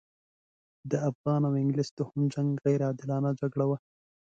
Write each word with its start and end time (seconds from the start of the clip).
د 0.91 0.93
افغان 1.09 1.41
او 1.47 1.53
انګلیس 1.61 1.89
دوهم 1.97 2.21
جنګ 2.33 2.49
غیر 2.65 2.79
عادلانه 2.87 3.29
جګړه 3.39 3.65
وه. 3.69 3.77